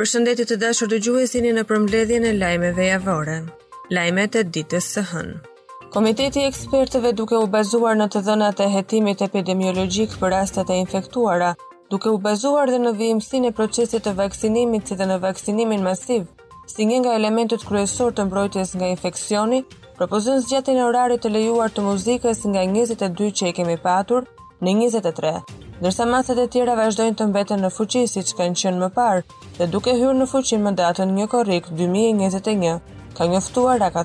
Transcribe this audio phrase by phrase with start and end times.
[0.00, 3.34] Për shëndetit të dashur të gjuhesini në përmledhje në lajmeve javore.
[3.92, 5.34] Lajmet e ditës së hënë.
[5.96, 11.50] Komiteti ekspertëve duke u bazuar në të dhënat e hetimit epidemiologjik për rastet e infektuara,
[11.92, 16.24] duke u bazuar dhe në vijimësin e procesit të vaksinimit si dhe në vaksinimin masiv,
[16.72, 19.64] si një nga elementet kryesor të mbrojtjes nga infekcioni,
[20.00, 24.24] propozon zgjatjen e orarit të lejuar të muzikës nga 22 që i kemi patur
[24.64, 25.36] në 23
[25.80, 29.22] ndërsa masat e tjera vazhdojnë të mbetën në fuqi siç kanë qenë më parë
[29.58, 32.80] dhe duke hyrë në fuqi më datën 1 korrik 2021,
[33.16, 34.04] ka njoftuar Raka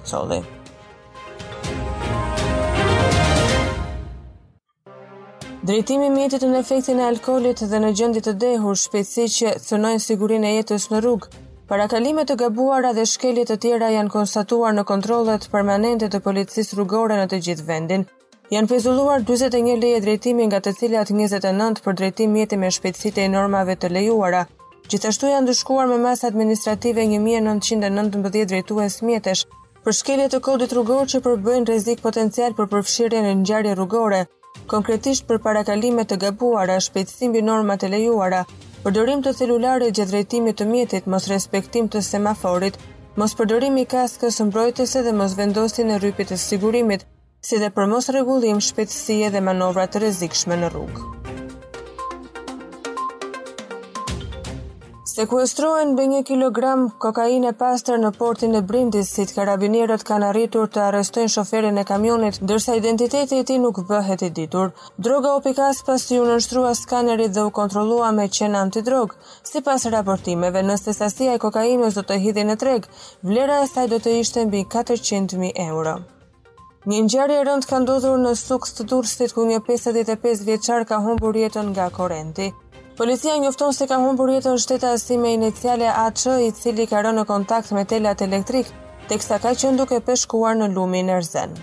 [5.68, 10.44] Drejtimi mjetit në efektin e alkoholit dhe në gjëndit të dehur shpesi që thënojnë sigurin
[10.50, 11.30] e jetës në rrugë,
[11.72, 17.18] parakalimet të gabuara dhe shkelje të tjera janë konstatuar në kontrollet permanente të policisë rrugore
[17.20, 18.06] në të gjithë vendin,
[18.54, 23.30] Janë fizulluar 21 leje drejtimi nga të cilat 29 për drejtim mjeti me shpejtësitë e
[23.36, 24.44] normave të lejuara.
[24.86, 29.42] Gjithashtu janë ndëshkuar me masë administrative 1919 drejtues mjetesh
[29.86, 34.22] për shkelje të kodit rrugor që përbëjnë rrezik potencial për përfshirjen e ngjarje rrugore,
[34.76, 38.44] konkretisht për parakalime të gabuara, shpejtësim mbi normat e lejuara,
[38.86, 42.78] përdorim të celularit gjatë drejtimit të mjetit, mos respektim të semaforit,
[43.18, 47.10] mos përdorimi i kaskës mbrojtëse dhe mos vendosjen e rrypit të sigurimit,
[47.48, 51.04] si dhe për mos regullim shpetsie dhe manovrat të rrezikshme në rrugë.
[55.16, 56.70] Sekuestrohen mbi 1 kg
[57.04, 59.30] kokainë pastër në portin e Brindisit.
[59.38, 64.30] Karabinierët kanë arritur të arrestojnë shoferin e kamionit, ndërsa identiteti i tij nuk bëhet i
[64.42, 64.74] ditur.
[65.08, 69.16] Droga opikas pasi u nënshtrua skanerit dhe u kontrollua me qen antidrog.
[69.52, 72.92] Sipas raportimeve, nëse sasia e kokainës do të hidhin në treg,
[73.24, 75.96] vlera e saj do të ishte mbi 400.000 euro.
[76.86, 81.00] Një ngjarje e rëndë ka ndodhur në Suks të Durrësit ku një 55 vjeçar ka
[81.02, 82.52] humbur jetën nga korrenti.
[83.00, 87.26] Policia njofton se ka humbur jetën shtetësi me iniciale AC, i cili ka rënë në
[87.32, 88.70] kontakt me telat elektrik,
[89.10, 91.58] teksa ka qenë duke peshkuar në lumin Erzen.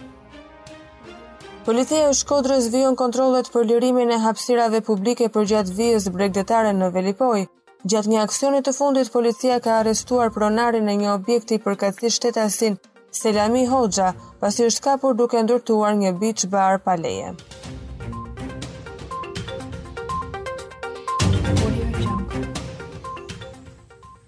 [1.68, 6.91] Policia e Shkodrës vion kontrollet për lirimin e hapësirave publike për gjatë vijës bregdetare në
[6.98, 7.44] Velipoj.
[7.86, 12.82] Gjatë një aksionit të fundit, policia ka arestuar pronarin e një objekti për katsi shtetasin
[13.12, 17.34] Selami Hoxha, pasi është kapur duke ndërtuar një beach bar pa leje.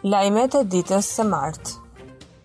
[0.05, 1.81] Lajmet e ditës së martë.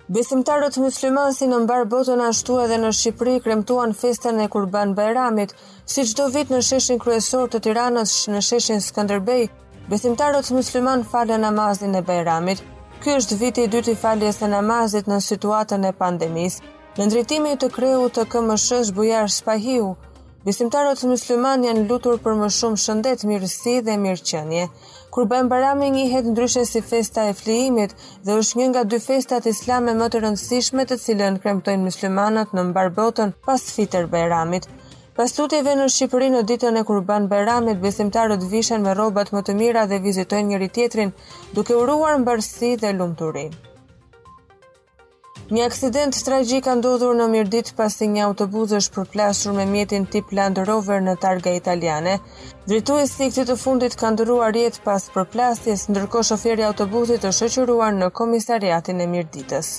[0.10, 5.52] Besimtarët muslimanë si në mbar botën ashtu edhe në Shqipëri kremtuan festën e Kurban Bayramit,
[5.86, 9.50] si çdo vit në sheshin kryesor të Tiranës, në sheshin Skënderbej,
[9.92, 12.64] besimtarët musliman falën namazin e Bayramit,
[13.00, 16.66] Ky është viti i dytë i faljes së namazit në situatën e pandemisë.
[16.98, 19.86] Në ndritimi të kreu të KMSH Bujar shpahiu,
[20.44, 26.66] besimtarët musliman janë lutur për më shumë shëndet, mirësi dhe Kur Kurban Bajrami njëhet ndryshe
[26.66, 27.96] si festa e flijimit
[28.26, 32.64] dhe është një nga dy festat islame më të rëndësishme të cilën kremtojnë muslimanët në
[32.74, 34.68] mbar botën pas fitër Bajramit.
[35.20, 39.56] Pas tutjeve në Shqipëri në ditën e Kurban Bayramit, besimtarët vishen me rrobat më të
[39.62, 41.12] mira dhe vizitojnë njëri tjetrin,
[41.58, 43.44] duke uruar mbarësi dhe lumturi.
[45.52, 50.32] Një aksident tragjik ka ndodhur në Mirdit pasi një autobus është përplasur me mjetin tip
[50.40, 52.16] Land Rover në targa italiane.
[52.72, 57.52] Drejtuesi i këtij të fundit ka ndëruar jetë pas përplasjes, ndërkohë shoferi i autobusit është
[57.58, 59.76] shoqëruar në komisariatin e Mirditës.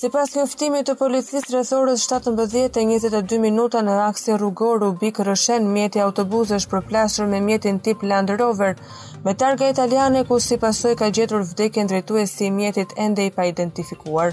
[0.00, 6.00] Si pas njëftimi të policis rrethorës 17.22 minuta në aksi rrugor u bikë rëshen mjeti
[6.04, 8.78] autobuz është përplasur me mjetin tip Land Rover,
[9.26, 13.44] me targa italiane ku si pasoj ka gjetur vdekin e si mjetit ende i pa
[13.44, 14.32] identifikuar.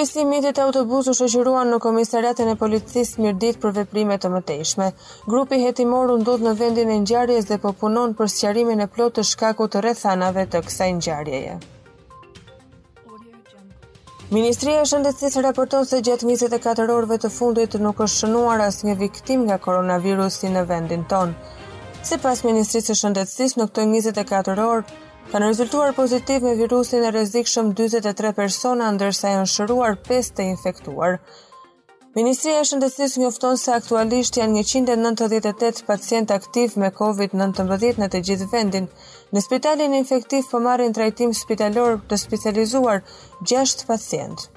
[0.00, 4.92] e si mjetit autobuz është shëgjëruan në komisariatin e policis mirdit për veprimet të mëtejshme.
[5.26, 9.12] Grupi hetimor u ndodh në vendin e njarjes dhe po punon për sëqarimin e plot
[9.16, 11.60] të shkaku të rethanave të kësaj njarjeje.
[14.32, 19.42] Ministria e Shëndetësisë raporton se gjatë 24 orëve të fundit nuk është shënuar asnjë viktim
[19.44, 21.34] nga koronavirusi në vendin tonë.
[22.08, 25.02] Sipas Ministrisë së Shëndetësisë, në këto 24 orë
[25.34, 31.18] kanë rezultuar pozitiv me virusin e rrezikshëm 43 persona, ndërsa janë shëruar 5 të infektuar.
[32.16, 38.48] Ministria e Shëndetësisë njofton se aktualisht janë 198 pacientë aktiv me COVID-19 në të gjithë
[38.56, 38.88] vendin,
[39.32, 42.98] Në spitalin infektiv po marrin trajtim spitalor të specializuar
[43.48, 44.50] 6 pacientë.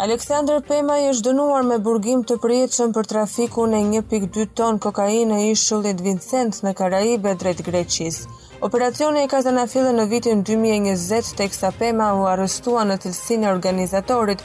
[0.00, 5.40] Aleksandr Pema i është dënuar me burgim të përjetëshëm për trafiku në 1.2 ton kokainë
[5.42, 8.22] e ishullit Vincent në Karaibe drejt Greqis.
[8.64, 13.50] Operacioni e kazan afilën në vitin 2020 të eksa Pema u arrestua në tëlsin e
[13.50, 14.44] organizatorit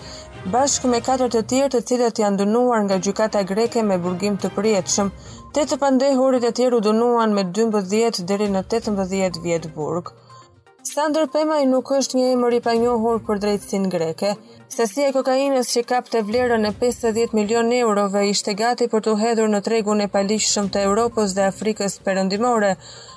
[0.54, 4.52] bashkë me katër të tjerë të cilët janë dënuar nga gjykata greke me burgim të
[4.58, 5.10] përjetshëm,
[5.56, 10.10] Tetë të pandehurit e tjerë u dënuan me 12 deri në 18 vjet burg.
[10.84, 14.34] Sander Pemaj nuk është një emër i panjohur për drejtësin greke.
[14.76, 19.50] Sasia e kokainës që kapte vlerën e 50 milion eurove ishte gati për të hedhur
[19.56, 22.76] në tregun e paligjshëm të Evropës dhe Afrikës perëndimore,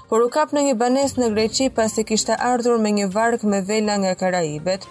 [0.09, 3.65] por u kap në një banesë në Greqi pasi kishte ardhur me një vark me
[3.75, 4.87] vela nga Karajibet.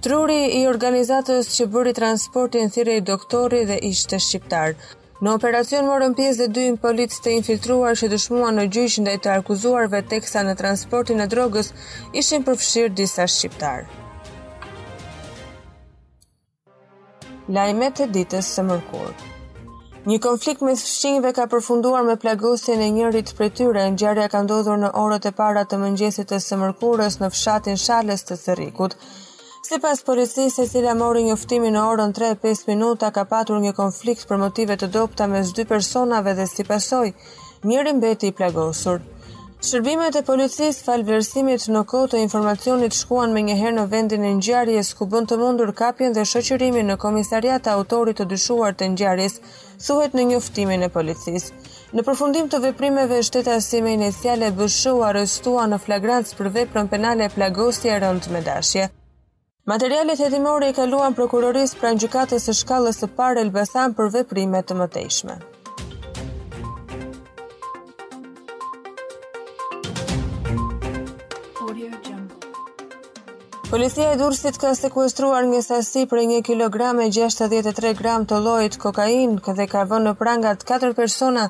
[0.00, 4.72] Truri i organizatës që bëri transportin thire i doktori dhe ishte shqiptar.
[5.20, 9.34] Në operacion morën pjesë dhe dy policë të infiltruar që dëshmuan në gjyq ndaj të
[9.42, 11.68] akuzuarve teksa në transportin e drogës,
[12.16, 13.84] ishin përfshirë disa shqiptar.
[17.52, 19.16] Lajmet e ditës së mërkurë.
[20.08, 23.84] Një konflikt me fshinjve ka përfunduar me plagosjen e njërit prej tyre.
[23.92, 28.24] Ngjarja ka ndodhur në orët e para të mëngjesit të së mërkurës në fshatin Shales
[28.30, 28.96] të sërikut,
[29.70, 33.70] Si pas policisë e cila mori një uftimi në orën 3-5 minuta, ka patur një
[33.76, 37.12] konflikt për motive të dopta me s'dy personave dhe si pasoj,
[37.70, 38.98] njëri mbeti i plagosur.
[39.62, 45.06] Shërbimet e policisë falversimit në kohë informacionit shkuan me njëherë në vendin e njëjarjes ku
[45.14, 49.38] bënd të mundur kapjen dhe shëqyrimi në komisariat të autorit të dyshuar të njëjarjes,
[49.86, 51.50] thuhet në njëftimin e policisë.
[51.94, 57.30] Në përfundim të veprimeve shteta si me inesiale bëshu arestua në flagrantës për veprën penale
[57.30, 58.90] e plagosje rënd me dashje.
[59.68, 64.76] Materialet hetimore i kaluan prokurorisë pranë gjykatës së shkallës së parë Elbasan për veprime të
[64.78, 65.36] mëtejshme.
[73.70, 79.54] Policia e Durrësit ka sekuestruar një sasi për 1 kg 63 g të llojit kokainë
[79.60, 81.46] dhe ka vënë në prangat 4 persona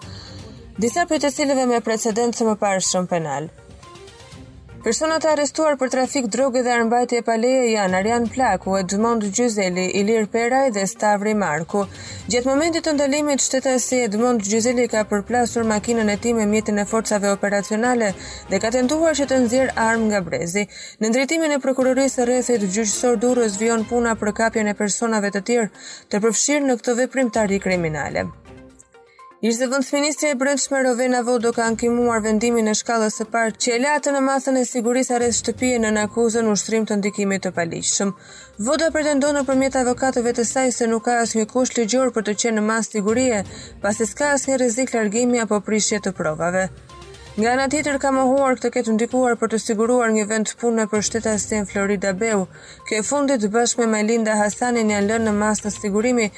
[0.76, 3.48] disa prej të cilëve me precedencë më parëshëm penal.
[4.80, 9.82] Personat e arrestuar për trafik droge dhe armëtitje pa paleje janë Arjan Plaku, Edmond Gjyzeli,
[10.00, 11.82] Ilir Peraj dhe Stavri Marku.
[12.32, 16.86] Gjatë momentit të ndalimit shtetësi Edmond Gjyzeli ka përplasur makinën e tij me mjetin e
[16.94, 18.14] forcave operacionale
[18.54, 20.64] dhe ka tentuar që të nxjerr armë nga brezi.
[21.04, 25.44] Në ndritimin e prokurorisë së rrethit gjyqësor Durrës vjen puna për kapjen e personave të
[25.50, 25.72] tjerë
[26.08, 28.30] të përfshirë në këtë veprim të kriminale.
[29.42, 29.56] Ish
[29.92, 34.12] Ministri e brëndshme Rovena Vodo ka ankimuar vendimin e shkallës së parë që e latë
[34.12, 38.12] në masën e siguris arrest shtëpije në nakuzën u shtrim të ndikimit të paliqëshëm.
[38.68, 42.28] Vodo pretendon në përmjet avokatëve të saj se nuk ka as një kush ligjor për
[42.28, 43.40] të qenë në masë sigurie,
[43.80, 46.66] pasi s'ka as një rizik largimi apo prishje të provave.
[47.40, 51.06] Nga në tjetër ka mohuar këtë këtë ndikuar për të siguruar një vend punë për
[51.08, 52.44] shteta si në Florida Beu,
[52.90, 56.28] ke fundit bashkë me Melinda Hasanin janë lënë në masë të sigurimi,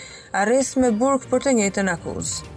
[0.45, 2.52] arrest me burg për të njëtë në akuzë.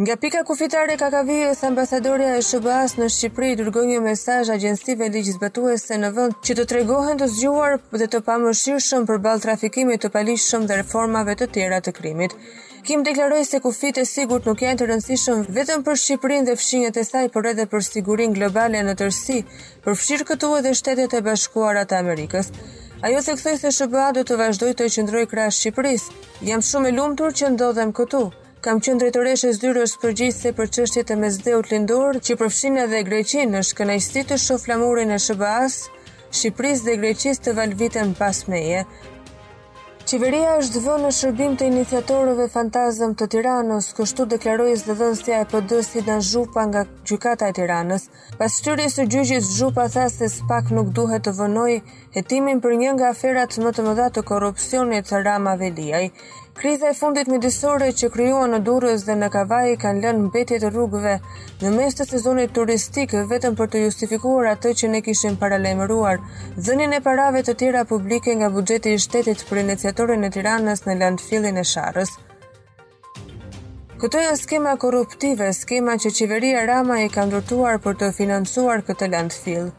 [0.00, 4.38] Nga pika kufitare ka ka vijës ambasadorja e Shëbas në Shqipëri i dërgoj një mesaj
[4.50, 9.44] agjensive ligjizbatuese në vënd që të tregohen të zgjuar dhe të pa mëshirëshëm për balë
[9.46, 12.34] trafikimit të palishëm dhe reformave të tjera të krimit.
[12.88, 16.98] Kim deklaroj se kufit e sigur nuk janë të rëndësishëm vetëm për Shqipërin dhe fshinjët
[16.98, 19.38] e saj për edhe për sigurin globale në tërsi,
[19.86, 22.50] për fshirë këtu edhe shtetet e bashkuarat e Amerikës.
[23.06, 26.08] Ajo se se Shëbëa do të vazhdoj të i qëndroj krasë Shqipëris,
[26.50, 28.24] jam shumë e lumëtur që ndodhem këtu,
[28.64, 33.60] kam qenë drejtoreshe zyrës përgjithse për çështjet e mesdheut lindor që përfshin edhe Greqinë në
[33.70, 35.90] shkënajsti të shoflamurin flamurin e SBA-s,
[36.38, 38.86] Shqipërisë dhe Greqisë të valvitën pas meje.
[40.08, 45.92] Qeveria është vënë në shërbim të iniciatorëve fantazëm të Tiranës, kështu dhe zëdhënësia e PD-s
[45.94, 48.08] si në Zhupa nga gjykata e Tiranës.
[48.40, 51.70] Pas shtyrjes së gjyqis Zhupa tha se spak nuk duhet të vënoj
[52.16, 56.06] hetimin për një nga aferat më të mëdha të korrupsionit të Rama Veliaj.
[56.54, 60.68] Kriza e fundit midisore që krijuan në Durrës dhe në Kavaj kanë lënë mbetje të
[60.70, 61.14] rrugëve
[61.64, 66.20] në mes të sezonit turistik vetëm për të justifikuar atë që ne kishim paralajmëruar,
[66.66, 70.96] dhënien e parave të tjera publike nga buxheti i shtetit për iniciatorin e Tiranës në
[71.02, 72.14] landfillin e Sharrës.
[74.04, 79.10] Këto e skema korruptive, skema që qeveria Rama i ka ndurtuar për të financuar këtë
[79.16, 79.72] landfill.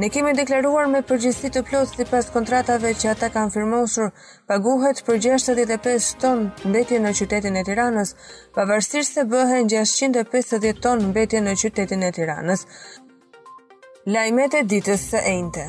[0.00, 4.06] Ne kemi deklaruar me përgjithësi të plotë sipas kontratave që ata kanë firmosur,
[4.52, 8.14] paguhet për 65 ton mbetje në qytetin e Tiranës,
[8.56, 12.64] pavarësisht se bëhen 650 ton mbetje në qytetin e Tiranës.
[14.16, 15.66] Lajmet e ditës së enjte.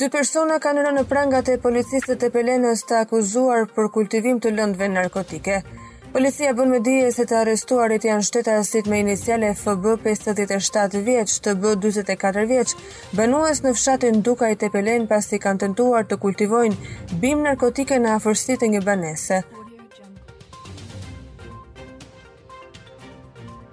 [0.00, 4.56] Dy persona kanë rënë në prangat e policisë të Pelenës të akuzuar për kultivim të
[4.56, 5.60] lëndëve narkotike.
[6.12, 11.66] Policia bën me dije se të arrestuarit janë shtetasit me iniciale FB 57 vjeç, TB
[11.76, 12.72] 44 vjeç,
[13.12, 18.70] banues në fshatin Dukaj Tepelen pasi kanë tentuar të kultivojnë bim narkotike në afërsi të
[18.76, 19.42] një banese.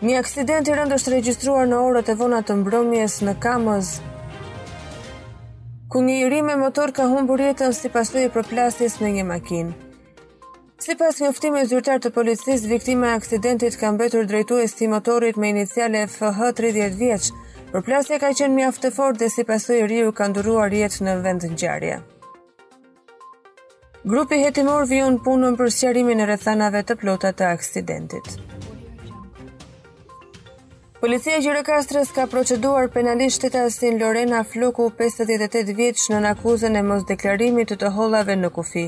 [0.03, 3.93] Një aksident i rënd është regjistruar në orët e vona të mbrëmjes në Kamëz,
[5.87, 9.75] ku një iri me motor ka humbur jetën si pasojë përplasjes në një makinë.
[10.85, 15.49] Si pas një uftime zyrtar të policis, viktime aksidentit ka mbetur drejtu e stimatorit me
[15.49, 17.31] iniciale FH 30 vjeqë,
[17.71, 21.07] për plasje ka qenë mjaftë të fort dhe si pasu i riu ka nduruar jetë
[21.07, 21.95] në vend në gjarje.
[24.13, 28.35] Grupi jetimor vion punën për sqarimin e rethanave të plotat të aksidentit.
[31.01, 36.81] Policia Gjire Kastrës ka proceduar penalisht të tasin Lorena Floku 58 vjeqë në nakuzën e
[36.93, 38.87] mos deklarimit të të hollave në kufi.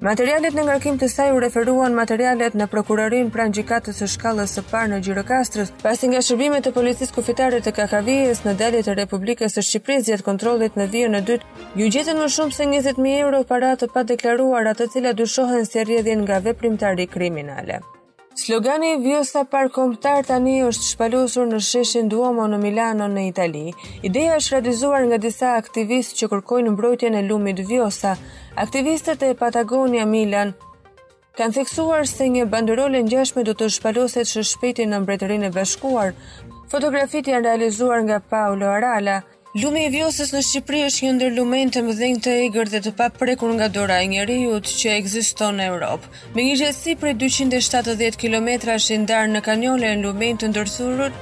[0.00, 4.62] Materialet në ngarkim të saj u referuan materialet në prokurorin pranë gjykatës së shkallës së
[4.70, 9.58] parë në Gjirokastrës, pasi nga shërbimet e policisë kufitare të Kakavijës në dalet e Republikës
[9.58, 11.52] së Shqipërisë gjatë kontrollit në vijën e dytë,
[11.82, 15.84] ju gjetën më shumë se 20000 euro para të padeklaruara, të cilat dyshohen se si
[15.84, 17.82] rrjedhin nga veprimtari kriminale.
[18.44, 19.42] Slogani i vjesa
[19.74, 23.66] kombëtar tani është shpalosur në sheshin Duomo në Milano në Itali.
[24.08, 28.14] Ideja është realizuar nga disa aktivistë që kërkojnë mbrojtjen e lumit Vjosa.
[28.64, 30.54] Aktivistët e Patagonia Milan
[31.36, 36.16] kanë theksuar se një banderole ngjashme do të shpaloset së shpejti në Mbretërinë e Bashkuar.
[36.72, 39.20] Fotografit janë realizuar nga Paolo Arala,
[39.58, 42.92] Lumi i vjosës në Shqipëri është një ndër lumen të mëdhenj të egër dhe të
[43.00, 46.12] pa prekur nga dora e njerëzit që ekziston në Europë.
[46.36, 51.18] Me një gjatësi për 270 km është ndarë në kanjole e lumen të ndërthurur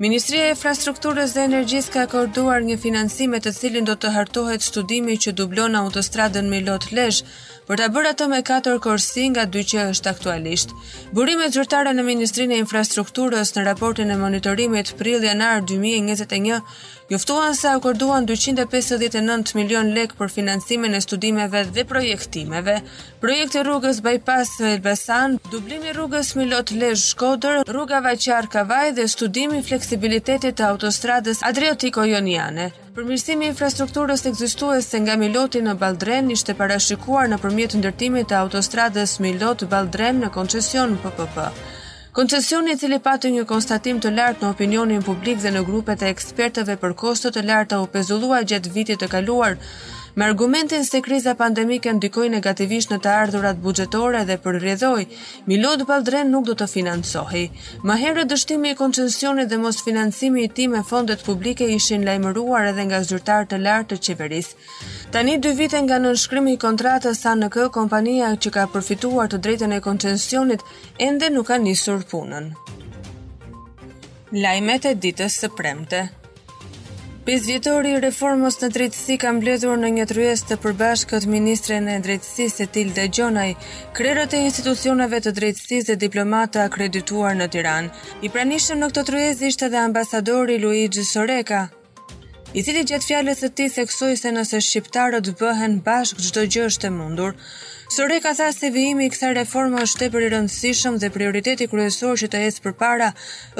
[0.00, 4.64] Ministria e Infrastrukturës dhe Energjisë ka akorduar një financim me të cilin do të hartohet
[4.64, 7.26] studimi që dublon autostradën Milot-Lezhë
[7.70, 10.72] për ta bërë atë me 4 korsi nga 2 që është aktualisht.
[11.14, 16.64] Burime zyrtare në Ministrinë e Infrastrukturës në raportin e monitorimit prill-janar 2021
[17.12, 22.78] juftuan se akorduan 259 milion lek për financimin e studimeve dhe projektimeve.
[23.22, 30.64] Projekt e rrugës bypass Elbasan, dublimi rrugës Milot-Lezhë-Shkodër, rruga Vaqar-Kavaj dhe studimi fleksibilitet aksesibilitetit të
[30.70, 32.68] autostradës Adriatiko Joniane.
[32.94, 40.22] Përmirësimi i infrastrukturës ekzistuese nga Miloti në Balldren ishte parashikuar nëpërmjet ndërtimit të autostradës Milot-Balldren
[40.22, 41.48] në koncesion PPP.
[42.14, 46.12] Koncesioni i cili pati një konstatim të lartë në opinionin publik dhe në grupet e
[46.14, 49.58] ekspertëve për kosto të larta u pezullua gjatë vitit të kaluar,
[50.14, 55.04] Me argumentin se kriza pandemike ndikoi negativisht në të ardhurat buxhetore dhe përrjedhoi,
[55.46, 57.44] Milod Baldren nuk do të financohej.
[57.86, 62.72] Më herët dështimi i koncesionit dhe mos financimi i tij me fondet publike ishin lajmëruar
[62.72, 64.54] edhe nga zyrtarë të lartë të qeverisë.
[65.14, 69.38] Tani dy vite nga nënshkrimi i kontratës sa në kë, kompania që ka përfituar të
[69.46, 70.66] drejtën e koncesionit
[70.98, 72.50] ende nuk ka nisur punën.
[74.34, 76.08] Lajmet e ditës së premte.
[77.30, 82.64] 5 vjetori reformës në drejtësi ka mbledhur në një tryes të përbashkët Ministren e Drejtësisë
[82.64, 83.52] e Tilde Gjonaj,
[83.94, 87.92] krerët e institucioneve të drejtësisë dhe diplomata akredituar në Tiran.
[88.26, 91.68] I pranishëm në këtë tryes ishte dhe ambasadori Luigi Soreka,
[92.50, 96.88] i cili gjatë fjallës të ti theksoj se nëse shqiptarët bëhen bashkë gjdo gjë është
[96.90, 97.38] e mundur,
[97.90, 102.12] Sore ka tha se vijimi i kësaj reforme është tepër i rëndësishëm dhe prioriteti kryesor
[102.20, 103.08] që të ecë përpara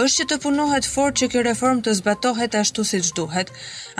[0.04, 3.50] është që të punohet fort që kjo reformë të zbatohet ashtu siç duhet.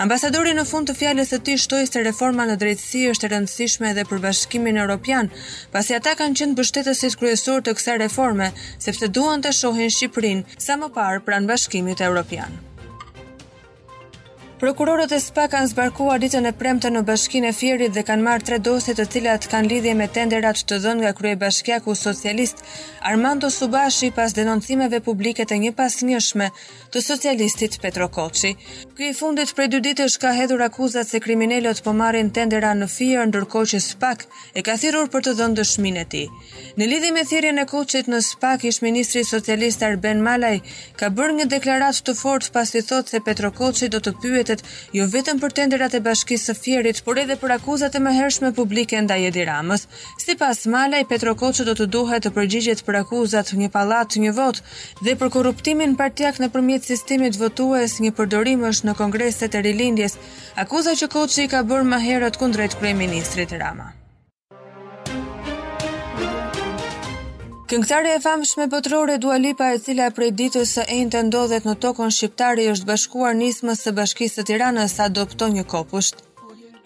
[0.05, 3.91] Ambasadori në fund të fjalës së tij shtoi se reforma në drejtësi është e rëndësishme
[3.91, 5.27] edhe për Bashkimin Evropian,
[5.75, 8.51] pasi ata kanë qenë mbështetësit kryesor të kësaj reforme,
[8.87, 12.61] sepse duan të shohin Shqipërinë sa më parë pranë Bashkimit Evropian.
[14.61, 18.45] Prokurorët e SPA kanë zbarkuar ditën e premte në bashkinë e Fierit dhe kanë marrë
[18.45, 22.61] tre dosje të cilat kanë lidhje me tenderat të dhënë nga kryebashkiaku socialist
[23.11, 26.51] Armando Subashi pas denoncimeve publike të një pasnjëshme
[26.93, 28.53] të socialistit Petro Koçi.
[28.91, 33.21] Ky fundit prej dy ditësh ka hedhur akuzat se kriminalët po marrin tendera në Fier
[33.29, 34.23] ndërkohë që Spak
[34.57, 36.25] e ka thirrur për të dhënë dëshminë e tij.
[36.75, 40.59] Në lidhje me thirrjen e Koçit në Spak, ish-ministri socialist Arben Malaj
[40.99, 44.65] ka bërë një deklaratë të fortë pasi thotë se Petro Koçi do të pyetet
[44.97, 48.99] jo vetëm për tenderat e Bashkisë së Fierit, por edhe për akuzat e mëhershme publike
[49.05, 49.87] ndaj Edi Ramës.
[50.25, 55.07] Sipas Malaj, Petro Koçi do të duhet të përgjigjet për akuzat një pallat, një votë
[55.07, 60.17] dhe për korruptimin partiak nëpërmjet sistemit votues, një përdorim është në në kongreset e rilindjes,
[60.59, 63.89] akuza që koqë i ka bërë më herët kundrejt krej ministrit Rama.
[67.71, 72.11] Këngëtare e famshme botërore Dua Lipa e cila prej ditës së enjtë ndodhet në tokën
[72.17, 75.07] shqiptare është bashkuar nismës së Bashkisë së Tiranës sa
[75.57, 76.25] një kopusht.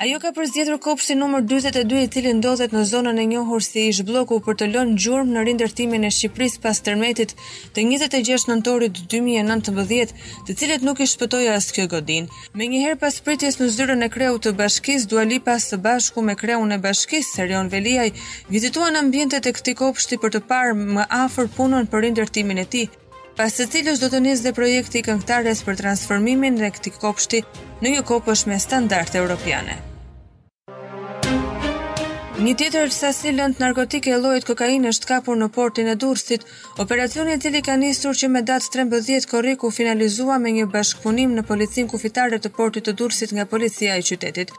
[0.03, 4.01] Ajo ka përzgjedhur kopshti numër 42 i cili ndodhet në zonën e njohur si ish
[4.07, 7.31] bloku për të lënë gjurmë në rindërtimin e Shqipërisë pas tërmetit
[7.77, 10.11] të 26 nëntorit 2019,
[10.49, 12.27] të cilët nuk i shpëtoi as kjo godinë.
[12.59, 16.75] Mëngjherë pas pritjes në zyrën e kreut të bashkisë Duali pas së bashku me kreun
[16.75, 18.09] e bashkisë Serion Veliaj
[18.51, 22.89] vizituan ambientet e këtij kopshti për të parë më afër punën për rindërtimin e tij
[23.37, 27.41] pas të cilës do të nisë dhe projekti këngëtares për transformimin në këti kopshti
[27.83, 29.75] në një kopësh me standart e Europiane.
[32.45, 36.41] Një tjetër sasi sa si narkotike e lojt kokain është kapur në portin e durstit,
[36.83, 41.45] operacioni e cili ka njësur që me datë 13 koriku finalizua me një bashkëpunim në
[41.47, 44.51] policin kufitare të portit të durstit nga policia i qytetit.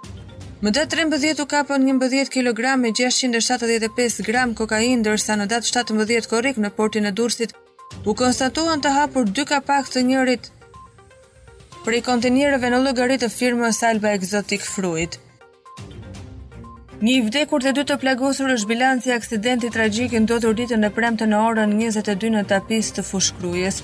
[0.64, 5.72] Më datë 13 u kapën një mbëdhjet kilogram e 675 gram kokain, dërsa në datë
[5.74, 7.52] 17 korik në portin e durstit,
[8.06, 10.48] u konstatuan të hapur dy kapak të njërit
[11.86, 15.20] prej kontenierëve në llogaritë të firmës Alba Exotic Fruit.
[16.98, 20.88] Një i vdekur të dy të plagosur është bilanci aksidenti tragjik i ndodhur ditën e
[20.96, 23.78] premte në orën 22 në tapis të fushkrujes.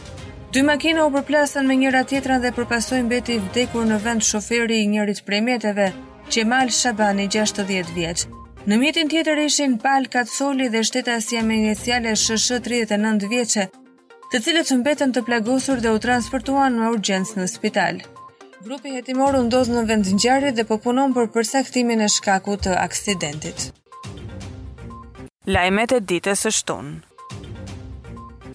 [0.52, 4.80] Dy makina u përplasën me njëra tjetrën dhe përpasojnë beti i vdekur në vend shoferi
[4.82, 5.92] i njërit prej mjeteve,
[6.32, 8.25] Qemal Shabani, 60 vjeq.
[8.66, 13.66] Në mjetin tjetër ishin Pal Katsoli dhe shteta me inicial e SH 39 vjeqe,
[14.33, 17.99] të cilët që mbetën të plagosur dhe u transportuan në urgjens në spital.
[18.65, 22.79] Grupi jetimor u ndos në vend ngjarje dhe po punon për përsaktimin e shkakut të
[22.87, 23.69] aksidentit.
[25.55, 26.97] Lajmet e ditës së shtunë.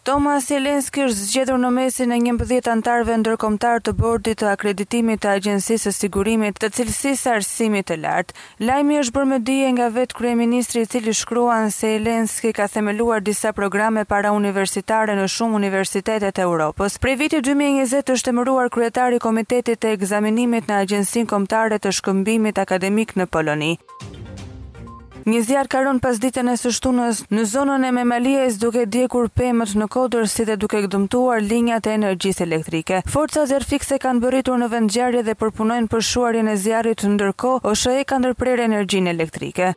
[0.07, 5.19] Tomas Jelenski është zgjedhur në mesin e një mbëdhjet antarve ndërkomtar të bordit të akreditimit
[5.25, 8.37] të agjensisë të sigurimit të cilësis arsimit të lartë.
[8.69, 13.19] Lajmi është bërë me dije nga vetë krye ministri cili shkruan se Jelenski ka themeluar
[13.21, 16.95] disa programe para universitare në shumë universitetet e Europës.
[17.03, 23.17] Pre viti 2020 është emëruar kryetari komitetit të egzaminimit në agjensin komtare të shkëmbimit akademik
[23.19, 23.73] në Poloni.
[25.27, 29.27] Një zjarë ka rënë pas ditën e së shtunës në zonën e Memalies duke djegur
[29.35, 33.01] pemët në kodër si dhe duke dëmtuar linjat e energjisë elektrike.
[33.11, 34.93] Forca zjarfikse kanë bëritur në vend
[35.27, 39.73] dhe përpunojnë për shuarjen e zjarrit ndërkohë OSHE ka ndërprerë energjinë elektrike.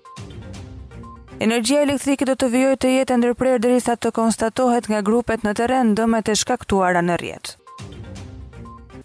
[1.42, 5.96] Energjia elektrike do të vjoj të jetë ndërprerë derisa të konstatohet nga grupet në terren
[5.98, 7.56] dëmet e shkaktuara në rrjet.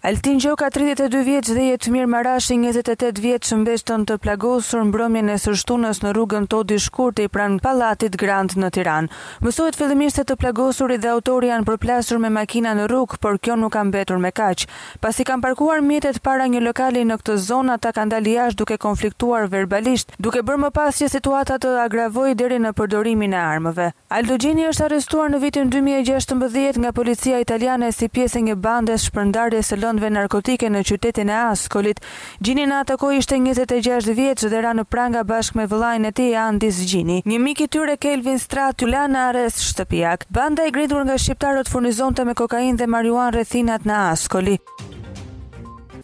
[0.02, 5.30] Altin Gjoka, 32 vjeç dhe jetë mirë marashi, 28 vjeç që mbeshtën të plagosur mbrëmjën
[5.32, 9.08] e sërshtunës në rrugën të odi shkurti i pranë palatit Grand në Tiran.
[9.40, 13.56] Mësohet fillimisht se të plagosurit dhe autori janë përplasur me makina në rrugë, por kjo
[13.56, 14.66] nuk kam betur me kaq.
[15.00, 18.76] Pasi kam parkuar mjetet para një lokali në këtë zonë, ata kanë dalë jashtë duke
[18.78, 23.88] konfliktuar verbalisht, duke bërë më pas që situata të agravoj deri në përdorimin e armëve.
[24.12, 29.64] Aldo Gjeni është arrestuar në vitin 2016 nga policia italiane si pjesë një bande shpërndarje
[29.86, 32.00] dhënve narkotike në qytetin e Askolit.
[32.44, 36.12] Gjini në atë koi ishte 26 vjeç dhe ra në pranga bashkë me vëllain e
[36.16, 37.20] tij Andis Gjini.
[37.26, 40.26] Një mik i tyre Kelvin Strat u la në arrest shtëpiak.
[40.32, 44.58] Banda e gritur nga shqiptarët furnizonte me kokainë dhe marijuanë rrethinat në Askoli.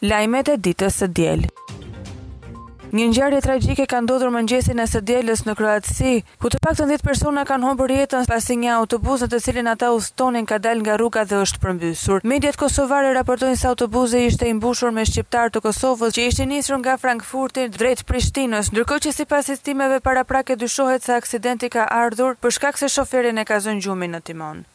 [0.03, 1.45] Lajmet e ditës së diel.
[2.93, 7.01] Një ngjarje tragjike ka ndodhur më e së dielës në Kroaci, ku të paktën 10
[7.01, 10.95] persona kanë humbur jetën pasi një autobus në të cilin ata udhtonin ka dalë nga
[11.01, 12.21] rruga dhe është përmbysur.
[12.25, 16.77] Mediat kosovare raportojnë se autobusi ishte i mbushur me shqiptar të Kosovës që ishin nisur
[16.85, 22.59] nga Frankfurti drejt Prishtinës, ndërkohë që sipas estimeve paraprake dyshohet se aksidenti ka ardhur për
[22.59, 24.67] shkak se shoferi e ka zënë gjumin në timon.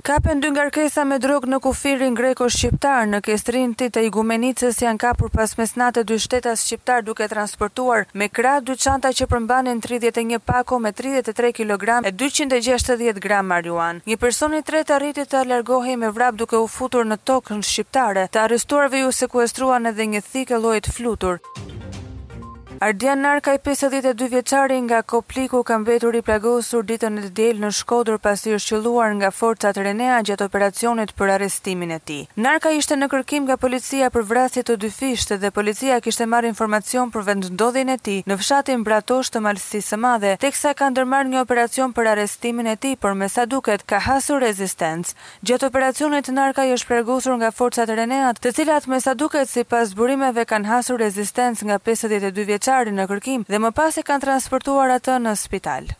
[0.00, 5.28] Kanë dy ngarkesa me drogë në kufirin greko-shqiptar në Kestrin të të Igumenicës janë kapur
[5.34, 10.78] pas mesnatës dy shtetas shqiptar duke transportuar me kra dy çanta që përmbanin 31 pako
[10.86, 14.00] me 33 kg e 260 g marjuan.
[14.08, 18.24] Një person i tretë arriti të largohej me vrap duke u futur në tokën shqiptare.
[18.32, 21.44] Të arrestuarve ju sekuestruan edhe një thikë lloji të flutur.
[22.82, 27.68] Ardian Narka i 52 vjeçari nga Kopliku ka mbetur i plagosur ditën e diel në
[27.76, 32.22] Shkodër pasi është qelluar nga forcat Renea gjatë operacionit për arrestimin e tij.
[32.40, 36.48] Narka ishte në kërkim nga policia për vrasje të dy fishtë dhe policia kishte marrë
[36.54, 41.34] informacion për vendndodhjen e tij në fshatin Bratosh të Malësisë së Madhe, teksa ka ndërmarrë
[41.34, 45.12] një operacion për arrestimin e tij, por me sa duket ka hasur rezistencë.
[45.44, 49.92] Gjatë operacionit Narka i është plagosur nga forcat Renea, të cilat me sa duket sipas
[49.92, 54.94] burimeve kanë hasur rezistencë nga 52 vjeç në kërkim dhe më pas e kanë transportuar
[55.00, 55.96] atë në spital